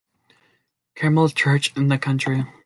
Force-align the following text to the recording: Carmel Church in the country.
Carmel 0.95 1.29
Church 1.29 1.77
in 1.77 1.89
the 1.89 1.99
country. 1.99 2.43